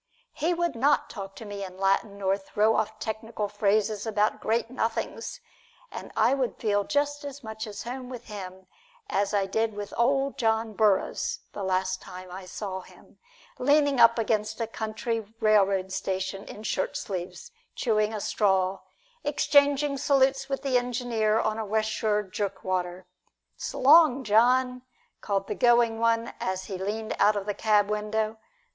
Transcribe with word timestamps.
He 0.33 0.51
would 0.51 0.75
not 0.75 1.11
talk 1.11 1.35
to 1.35 1.45
me 1.45 1.63
in 1.63 1.77
Latin 1.77 2.17
nor 2.17 2.35
throw 2.35 2.75
off 2.75 2.97
technical 2.97 3.47
phrases 3.47 4.07
about 4.07 4.39
great 4.41 4.71
nothings, 4.71 5.39
and 5.91 6.11
I 6.17 6.33
would 6.33 6.57
feel 6.57 6.83
just 6.83 7.23
as 7.23 7.43
much 7.43 7.67
at 7.67 7.81
home 7.83 8.09
with 8.09 8.23
him 8.25 8.65
as 9.11 9.31
I 9.31 9.45
did 9.45 9.75
with 9.75 9.93
Ol' 9.95 10.31
John 10.31 10.73
Burroughs 10.73 11.41
the 11.53 11.61
last 11.63 12.01
time 12.01 12.31
I 12.31 12.45
saw 12.47 12.81
him, 12.81 13.19
leaning 13.59 13.99
up 13.99 14.17
against 14.17 14.59
a 14.59 14.65
country 14.65 15.19
railroad 15.39 15.91
station 15.91 16.45
in 16.45 16.63
shirt 16.63 16.97
sleeves, 16.97 17.51
chewing 17.75 18.11
a 18.11 18.19
straw, 18.19 18.79
exchanging 19.23 19.99
salutes 19.99 20.49
with 20.49 20.63
the 20.63 20.79
engineer 20.79 21.39
on 21.39 21.59
a 21.59 21.63
West 21.63 21.91
Shore 21.91 22.23
jerkwater. 22.23 23.05
"S' 23.59 23.75
long, 23.75 24.23
John!" 24.23 24.81
called 25.21 25.45
the 25.45 25.53
going 25.53 25.99
one 25.99 26.33
as 26.39 26.65
he 26.65 26.79
leaned 26.79 27.15
out 27.19 27.35
of 27.35 27.45
the 27.45 27.53
cab 27.53 27.87
window. 27.91 28.39